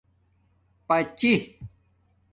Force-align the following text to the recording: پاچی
پاچی 0.87 1.33